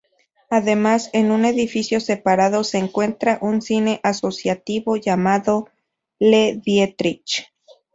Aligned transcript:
Además, 0.49 1.11
en 1.13 1.29
un 1.29 1.45
edificio 1.45 1.99
separado 1.99 2.63
se 2.63 2.79
encuentra 2.79 3.37
un 3.39 3.61
cine 3.61 3.99
asociativo 4.01 4.97
llamado 4.97 5.69
"Le 6.17 6.55
Dietrich". 6.59 7.53